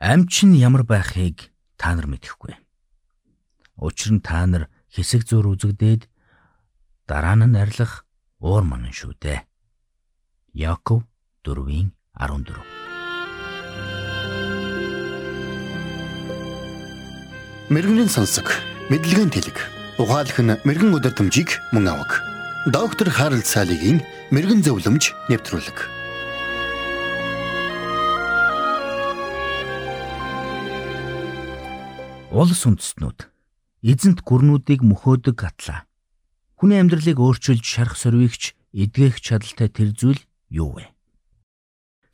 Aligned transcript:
Амч 0.00 0.48
нь 0.48 0.56
ямар 0.56 0.88
байхыг 0.88 1.52
та 1.76 1.92
нар 1.92 2.08
мэдэхгүй. 2.08 2.56
Учир 3.76 4.16
нь 4.16 4.24
та 4.24 4.48
нар 4.48 4.72
хэсэг 4.88 5.28
зур 5.28 5.52
үзэгдээд 5.52 6.08
дараа 7.04 7.36
нь 7.36 7.52
арилах 7.52 8.08
уур 8.40 8.64
манан 8.64 8.96
шүү 8.96 9.12
дээ. 9.20 9.44
Яков 10.56 11.04
4-ийн 11.44 11.92
14 12.16 12.64
Мэргэний 17.68 18.08
сонсог, 18.08 18.48
мэдлэгийн 18.88 19.28
тэлэг. 19.28 19.60
Ухаалх 20.00 20.40
нь 20.40 20.56
мэрэгэн 20.64 20.96
өдөр 20.96 21.12
төмжийг 21.12 21.60
мөн 21.76 21.92
авах. 21.92 22.24
Доктор 22.72 23.12
Харалт 23.12 23.44
цаалогийн 23.44 24.00
мэрэгэн 24.32 24.64
зөвлөмж 24.64 25.12
нэвтрүүлэг. 25.28 25.99
Улс 32.30 32.62
үндэстнүүд 32.62 33.26
эзэнт 33.82 34.22
гүрнүүдийг 34.22 34.86
мөхөөдөг 34.86 35.34
атлаа. 35.34 35.82
Хүний 36.54 36.78
амьдралыг 36.78 37.18
өөрчилж 37.18 37.66
шарах 37.66 37.98
сорвигч 37.98 38.54
эдгэх 38.70 39.18
чадaltaй 39.18 39.66
тэр 39.66 39.90
зүйл 39.90 40.22
юу 40.46 40.78
вэ? 40.78 40.94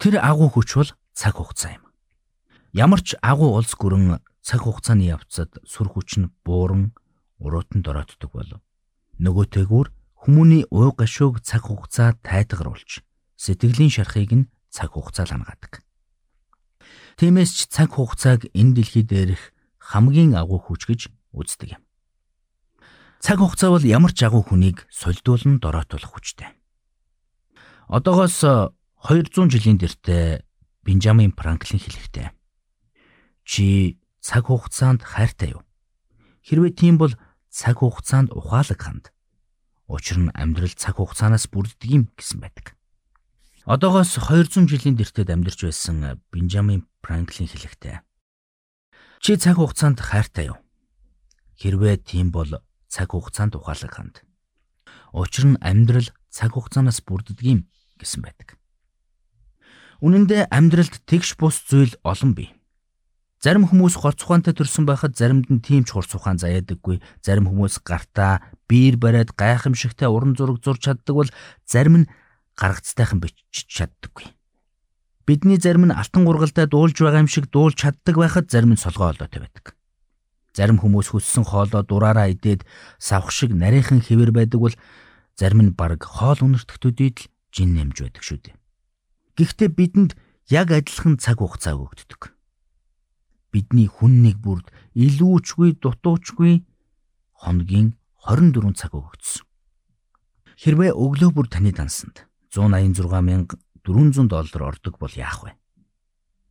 Тэр 0.00 0.16
агуу 0.24 0.48
хүч 0.48 0.72
бол 0.72 0.90
цаг 1.12 1.36
хугацаа 1.36 1.76
юм. 1.76 1.84
Ямар 2.72 3.04
ч 3.04 3.12
агуу 3.20 3.60
улс 3.60 3.76
гүрэн 3.76 4.16
цаг 4.40 4.64
хугацааны 4.64 5.04
явцад 5.04 5.52
сүр 5.68 5.92
хүч 5.92 6.24
нь 6.24 6.32
бууран 6.48 6.96
уруутан 7.36 7.84
дороотдог 7.84 8.32
болов. 8.32 8.64
Нөгөөтэйгүр 9.20 9.92
хүмүүний 10.24 10.64
уу 10.72 10.96
гашууг 10.96 11.44
цаг 11.44 11.68
хугацаа 11.68 12.16
тайтгаруулж 12.24 13.04
сэтгэлийн 13.36 13.92
шарахыг 13.92 14.32
нь 14.32 14.48
цаг 14.72 14.96
хугацаа 14.96 15.28
л 15.28 15.36
хангадаг. 15.36 15.84
Тиймээс 17.20 17.52
ч 17.52 17.58
цаг 17.68 17.92
хугацааг 18.00 18.48
энэ 18.56 18.80
дэлхий 18.80 19.04
дээрх 19.04 19.52
хамгийн 19.86 20.34
агуу 20.34 20.58
хүч 20.58 20.82
гэж 20.90 21.00
үздэг 21.30 21.78
юм. 21.78 21.82
Цаг 23.22 23.38
хугацаа 23.38 23.70
бол 23.70 23.86
ямар 23.86 24.10
ч 24.10 24.26
агуу 24.26 24.42
хүнийг 24.42 24.86
сольдуулан 24.90 25.62
дороотуулах 25.62 26.10
хүчтэй. 26.10 26.50
Одоогоос 27.86 28.42
200 29.06 29.46
жилийн 29.46 29.78
дэртэ 29.78 30.42
Бенджамин 30.82 31.30
Франклин 31.38 31.78
хэлэхдээ 31.78 32.34
чи 33.46 33.98
цаг 34.18 34.50
хугацаанд 34.50 35.06
хайртай 35.06 35.54
юу? 35.54 35.62
Хэрвээ 36.42 36.74
тийм 36.74 36.98
бол 36.98 37.14
цаг 37.46 37.78
хугацаанд 37.78 38.34
ухаалаг 38.34 38.78
ханд. 38.82 39.14
Учир 39.86 40.18
нь 40.18 40.34
амьдрал 40.34 40.74
цаг 40.74 40.98
хугацаанаас 40.98 41.46
бүрддэг 41.46 41.90
юм 41.90 42.02
гэсэн 42.18 42.42
байдаг. 42.42 42.74
Одоогоос 43.66 44.18
200 44.18 44.66
жилийн 44.66 44.98
дэртэд 44.98 45.30
амьдарч 45.30 45.62
байсан 45.62 46.18
Бенджамин 46.34 46.86
Франклин 47.02 47.46
хэлэхдээ 47.46 48.02
Чи 49.26 49.34
цаг 49.34 49.58
хугацаанд 49.58 49.98
хайртай 49.98 50.54
юу? 50.54 50.58
Хэрвээ 51.58 51.98
тийм 51.98 52.30
бол 52.30 52.46
цаг 52.86 53.10
хугацаанд 53.10 53.58
ухаалаг 53.58 53.90
ханд. 53.90 54.16
Учир 55.10 55.50
нь 55.50 55.58
амьдрал 55.58 56.14
цаг 56.30 56.54
хугацаанаас 56.54 57.02
бүрддэг 57.02 57.42
юм 57.42 57.60
гэсэн 57.98 58.22
байдаг. 58.22 58.54
Үнэн 59.98 60.30
дээр 60.30 60.46
амьдралд 60.46 61.02
тэгш 61.10 61.34
бус 61.42 61.58
зүйл 61.66 61.98
олон 62.06 62.38
бий. 62.38 62.54
Зарим 63.42 63.66
хүмүүс 63.66 63.98
горц 63.98 64.22
ухаантай 64.22 64.54
төрсэн 64.54 64.86
байхад 64.86 65.18
заримд 65.18 65.50
нь 65.50 65.58
тийм 65.58 65.82
ч 65.82 65.98
хурц 65.98 66.14
ухаан 66.14 66.38
заяадаггүй. 66.38 67.02
Зарим 67.18 67.50
хүмүүс 67.50 67.82
гартаа 67.82 68.46
биер 68.70 68.94
бариад 68.94 69.34
гайхамшигтай 69.34 70.06
уран 70.06 70.38
зураг 70.38 70.62
зурж 70.62 70.86
чаддаг 70.86 71.14
бол 71.18 71.30
зарим 71.66 72.06
нь 72.06 72.10
гаргацтайхан 72.54 73.18
бичиж 73.18 73.66
чаддаггүй. 73.74 74.35
Бидний 75.26 75.58
зарим 75.58 75.90
нь 75.90 75.94
алтан 75.94 76.22
гургалдаа 76.22 76.70
дуулж 76.70 77.02
байгаа 77.02 77.26
юм 77.26 77.30
шиг 77.30 77.50
дуулж 77.50 77.74
чаддаг 77.82 78.14
байхад 78.14 78.46
зарим 78.46 78.78
нь 78.78 78.80
солгоо 78.80 79.10
олоотой 79.10 79.42
байдаг. 79.42 79.74
Зарим 80.54 80.78
хүмүүс 80.78 81.10
хүссэн 81.10 81.42
хоолоо 81.42 81.82
дураараа 81.82 82.30
идээд 82.30 82.62
савх 83.02 83.34
шиг 83.34 83.50
нарийнхан 83.50 84.06
хэвэр 84.06 84.30
байдаг 84.30 84.62
бол 84.62 84.76
зарим 85.34 85.66
нь 85.66 85.74
баг 85.74 85.98
хоол 86.06 86.38
үнэртэх 86.46 86.78
төдийд 86.78 87.26
л 87.26 87.30
жин 87.50 87.74
нэмж 87.74 88.06
байдаг 88.06 88.22
шүү 88.22 88.38
дээ. 88.38 88.56
Гэхдээ 89.34 89.70
бидэнд 89.74 90.12
яг 90.46 90.70
адилхан 90.70 91.18
цаг 91.18 91.42
хугацаа 91.42 91.74
өгдөг. 91.74 92.30
Бидний 93.50 93.90
хүн 93.90 94.22
нэг 94.22 94.38
бүрд 94.38 94.70
илүүчгүй 94.94 95.82
дутуучгүй 95.82 96.62
хоногийн 97.34 97.98
24 98.30 98.78
цаг 98.78 98.94
өгөгдсөн. 98.94 99.44
Хэрвээ 100.56 100.94
өглөө 100.94 101.30
бүр 101.34 101.46
таны 101.50 101.74
дансанд 101.74 102.24
186 102.54 103.10
мянга 103.26 103.58
400 103.86 104.26
доллар 104.26 104.74
ордог 104.74 104.98
бол 104.98 105.14
яах 105.14 105.46
вэ? 105.46 105.54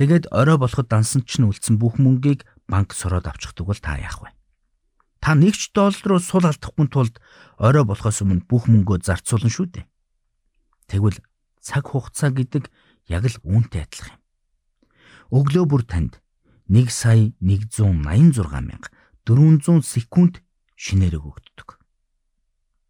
Тэгээд 0.00 0.32
орой 0.32 0.56
болоход 0.56 0.88
дансан 0.88 1.28
чинь 1.28 1.44
үлдсэн 1.44 1.76
бүх 1.76 2.00
мөнгийг 2.00 2.48
банк 2.64 2.96
сороод 2.96 3.28
авчихдаг 3.28 3.68
бол 3.68 3.76
та 3.76 4.00
яах 4.00 4.24
вэ? 4.24 4.32
Та 5.20 5.36
нэгч 5.36 5.76
доллараар 5.76 6.22
сул 6.24 6.48
алдахгүй 6.48 6.88
тулд 6.88 7.20
орой 7.60 7.84
болохоос 7.84 8.24
өмнө 8.24 8.48
бүх 8.48 8.70
мөнгөө 8.70 9.04
зарцуулна 9.04 9.52
шүү 9.52 9.66
дээ. 9.76 9.86
Тэгвэл 10.88 11.20
цаг 11.60 11.84
хугацаа 11.84 12.32
гэдэг 12.32 12.70
яг 13.12 13.28
л 13.28 13.36
үүнтэй 13.44 13.84
адилхан 13.84 14.16
юм. 14.16 14.22
Өглөө 15.28 15.64
бүр 15.68 15.82
танд 15.84 16.22
1 16.70 16.88
сая 16.88 17.34
186 17.44 18.00
мянга 18.64 18.88
400 19.28 19.84
секунд 19.84 20.40
шинээр 20.78 21.20
өгөгддөг. 21.20 21.76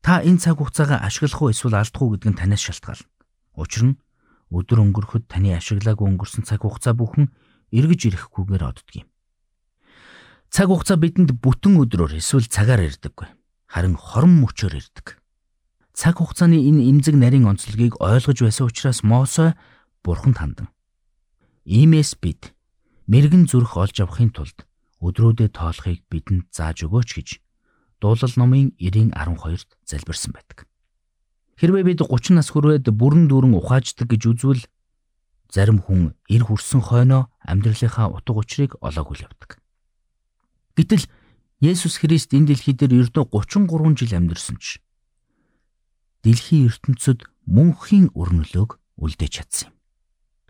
Та 0.05 0.23
энэ 0.23 0.39
цаг 0.39 0.63
хугацаагаа 0.63 1.03
ашиглах 1.03 1.43
уу 1.43 1.51
эсвэл 1.51 1.75
алдах 1.75 2.03
уу 2.03 2.15
гэдэг 2.15 2.31
нь 2.31 2.39
танаас 2.39 2.63
шалтгаална. 2.63 3.11
Учир 3.59 3.83
нь 3.91 3.99
Өдөр 4.49 4.81
өнгөрөхөд 4.81 5.29
таны 5.29 5.53
ашиглаагүй 5.57 6.09
өнгөрсөн 6.09 6.49
цаг 6.49 6.65
хугацаа 6.65 6.97
бүхэн 6.97 7.29
эргэж 7.73 8.01
ирэхгүйгээр 8.09 8.65
оддөг 8.65 9.05
юм. 9.05 9.09
Цаг 10.49 10.73
хугацаа 10.73 10.97
бидэнд 10.97 11.37
бүтэн 11.37 11.77
өдрөөр 11.77 12.17
эсвэл 12.17 12.49
цагаар 12.49 12.89
ирдэггүй. 12.89 13.29
Харин 13.69 14.01
хорон 14.01 14.41
мөчөөр 14.41 14.81
ирдэг. 14.81 15.21
Цаг 15.93 16.23
хугацааны 16.25 16.57
энэ 16.57 16.89
эмзэг 16.89 17.19
нарийн 17.19 17.45
онцлогийг 17.45 18.01
ойлгож 18.01 18.39
байсан 18.41 18.65
учраас 18.71 19.05
Мосой 19.05 19.53
бурханд 20.01 20.41
хандан. 20.41 20.69
Иймээс 21.69 22.17
бид 22.17 22.57
мэрэгэн 23.11 23.45
зүрх 23.51 23.77
олж 23.77 24.01
авахын 24.01 24.33
тулд 24.33 24.65
өдрүүдэд 25.03 25.59
тоолохыг 25.59 26.07
бидэнд 26.09 26.49
зааж 26.55 26.87
өгөөч 26.87 27.11
гэж 27.19 27.29
дуулал 28.01 28.35
номын 28.39 28.73
90:12-д 28.79 29.75
залбирсан 29.85 30.33
байдаг. 30.33 30.68
Хэрвээ 31.59 31.83
бид 31.83 32.01
30 32.07 32.39
нас 32.39 32.55
хүрээд 32.55 32.87
бүрэн 32.95 33.27
дүүрэн 33.27 33.59
ухааждаг 33.59 34.07
гэж 34.07 34.23
үзвэл 34.31 34.63
зарим 35.51 35.83
хүн 35.83 36.15
эр 36.31 36.47
хүрсэн 36.47 36.87
хойноо 36.87 37.27
амьдралынхаа 37.43 38.15
утга 38.15 38.39
учирыг 38.39 38.79
олоогүй 38.79 39.19
л 39.19 39.27
явдаг. 39.27 39.59
Гэтэл 40.79 41.11
Есүс 41.59 41.99
Христ 41.99 42.31
энэ 42.31 42.55
дэлхий 42.55 42.79
дээр 42.79 43.11
ердөө 43.11 43.35
33 43.35 43.99
жил 43.99 44.15
амьдарсан 44.15 44.63
ч 44.63 44.79
дэлхийн 46.23 46.71
ертөнцид 46.71 47.27
мөнхийн 47.51 48.15
өрнөлөөг 48.15 48.79
үлдээж 49.03 49.33
чадсан 49.43 49.75
юм. 49.75 49.75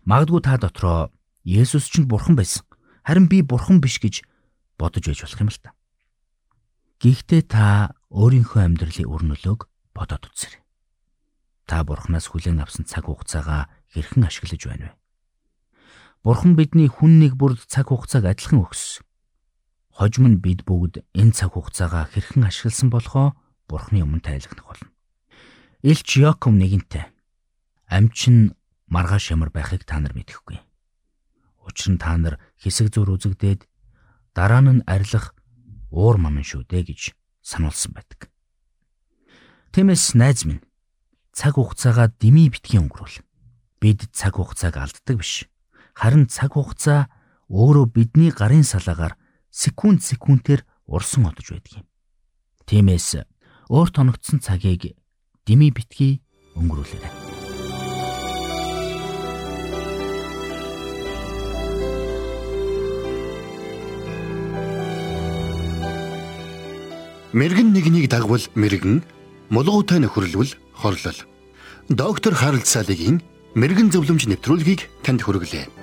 Магадгүй 0.05 0.41
та 0.45 0.61
дотроо 0.61 1.09
Есүс 1.41 1.89
ч 1.89 2.05
бурхан 2.05 2.37
байсан. 2.37 2.61
Харин 3.01 3.25
би 3.25 3.41
бурхан 3.41 3.81
биш 3.81 3.97
гэж 3.97 4.21
бодож 4.77 5.09
байж 5.09 5.25
болох 5.25 5.41
юм 5.41 5.49
л 5.49 5.57
та. 5.57 5.73
Гэхдээ 7.01 7.41
та 7.49 7.97
өөрийнхөө 8.13 8.61
амьдралын 8.61 9.09
өрнөлөөг 9.09 9.65
бодоод 9.97 10.29
үзээрэй 10.29 10.68
та 11.69 11.85
бурхнаас 11.85 12.33
хүлээн 12.33 12.65
авсан 12.65 12.89
цаг 12.89 13.05
хугацаагаа 13.05 13.69
хэрхэн 13.93 14.25
ашиглаж 14.25 14.61
байна 14.65 14.89
вэ? 14.89 14.97
Бурхан 16.25 16.57
бидний 16.57 16.89
хүн 16.89 17.21
нэг 17.21 17.37
бүрд 17.37 17.69
цаг 17.69 17.93
хугацааг 17.93 18.25
адилхан 18.25 18.65
өгсөн. 18.65 19.05
Хожим 19.93 20.25
нь 20.33 20.41
бид 20.41 20.65
бүгд 20.65 21.05
энэ 21.13 21.37
цаг 21.37 21.53
хугацаагаа 21.53 22.09
хэрхэн 22.09 22.49
ашигласан 22.49 22.89
болохоо 22.89 23.37
Бурхны 23.69 24.01
өмнө 24.01 24.25
тайлгнах 24.25 24.65
болно. 24.65 24.89
Илч 25.85 26.17
Яков 26.17 26.57
нэгэнтээ 26.57 27.05
амч 27.85 28.17
нь 28.33 28.57
маргааш 28.89 29.29
ямар 29.37 29.53
байхыг 29.53 29.85
та 29.85 30.01
нар 30.01 30.17
мэдэхгүй. 30.17 30.57
Учир 31.69 31.93
нь 31.93 32.01
та 32.01 32.17
нар 32.17 32.41
хэсэг 32.57 32.89
зур 32.89 33.13
үзэгдээд 33.13 33.69
дараа 34.33 34.65
нь 34.65 34.81
арилах 34.89 35.37
уур 35.93 36.17
манан 36.17 36.41
шүү 36.41 36.65
дээ 36.65 36.89
гэж 36.89 37.13
сануулсан 37.45 37.93
байдаг. 37.93 38.33
Тиймээс 39.69 40.17
найз 40.17 40.49
минь 40.49 40.65
цаг 41.33 41.55
хугацаагаа 41.55 42.11
дими 42.19 42.49
битгий 42.49 42.79
өнгөрүүл. 42.79 43.23
Бид 43.79 44.09
цаг 44.11 44.37
хугацааг 44.37 44.75
алддаг 44.77 45.17
биш. 45.17 45.47
Харин 45.95 46.27
цаг 46.27 46.53
хугацаа 46.53 47.09
өөрөө 47.49 47.85
бидний 47.95 48.31
гарын 48.31 48.63
салаагаар 48.63 49.17
секунд 49.49 50.03
секундээр 50.03 50.61
урсан 50.85 51.25
одож 51.25 51.49
байдаг 51.49 51.81
юм. 51.81 51.87
Тиймээс 52.69 53.25
өөрт 53.69 53.95
оногдсон 53.97 54.39
цагийг 54.41 54.93
дими 55.45 55.73
битгий 55.73 56.21
өнгөрүүлээрэй. 56.53 57.29
Мэргэн 67.29 67.69
нэгнийг 67.77 68.09
дагвал 68.09 68.41
мэргэн, 68.57 69.05
мулгуутай 69.49 69.99
нөхөрлөл 69.99 70.53
хорлол. 70.77 71.19
Доктор 71.89 72.33
Харалт 72.37 72.69
цаалогийн 72.69 73.21
мэрэгэн 73.57 73.89
зөвлөмж 73.89 74.29
нэвтрүүлгийг 74.29 74.85
танд 75.01 75.25
хүргэлээ. 75.25 75.78